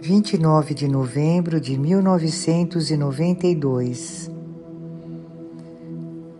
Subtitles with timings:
[0.00, 4.30] 29 de novembro de 1992.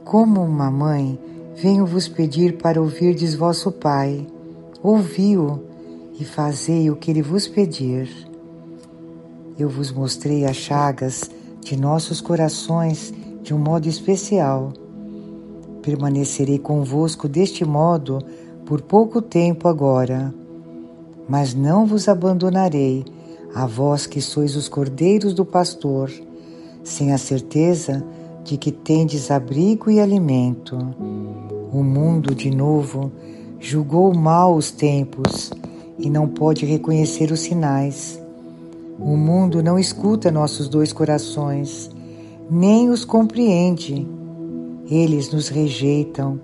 [0.04, 1.18] Como uma mãe,
[1.56, 4.24] venho vos pedir para ouvirdes vosso Pai.
[4.82, 5.60] Ouvi-o
[6.20, 8.08] e fazei o que ele vos pedir.
[9.58, 11.28] Eu vos mostrei as chagas
[11.60, 13.12] de nossos corações
[13.42, 14.72] de um modo especial.
[15.82, 18.18] Permanecerei convosco deste modo
[18.64, 20.32] por pouco tempo agora,
[21.28, 23.04] mas não vos abandonarei
[23.56, 26.12] a vós que sois os cordeiros do pastor,
[26.84, 28.04] sem a certeza
[28.44, 30.76] de que tendes abrigo e alimento.
[31.72, 33.10] O mundo, de novo,
[33.58, 35.50] julgou mal os tempos
[35.98, 38.20] e não pode reconhecer os sinais.
[38.98, 41.90] O mundo não escuta nossos dois corações,
[42.50, 44.06] nem os compreende.
[44.86, 46.38] Eles nos rejeitam,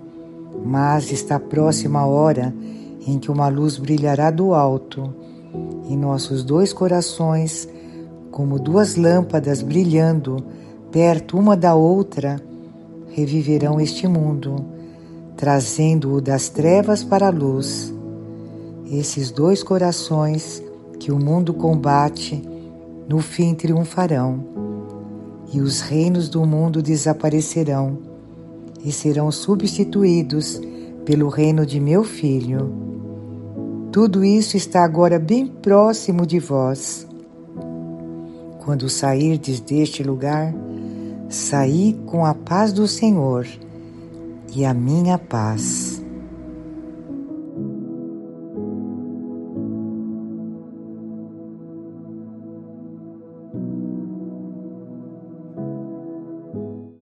[0.65, 2.51] mas está próxima a hora
[3.05, 5.13] em que uma luz brilhará do alto
[5.89, 7.67] e nossos dois corações,
[8.31, 10.43] como duas lâmpadas brilhando
[10.91, 12.41] perto uma da outra,
[13.09, 14.65] reviverão este mundo,
[15.35, 17.93] trazendo-o das trevas para a luz.
[18.91, 20.63] Esses dois corações
[20.99, 22.41] que o mundo combate,
[23.07, 24.43] no fim triunfarão,
[25.51, 27.97] e os reinos do mundo desaparecerão
[28.83, 30.59] e serão substituídos
[31.05, 32.92] pelo reino de meu Filho
[33.93, 37.07] tudo isso está agora bem próximo de vós.
[38.65, 40.51] Quando sairdes deste lugar,
[41.29, 43.45] saí com a paz do Senhor
[44.51, 45.92] e a minha paz.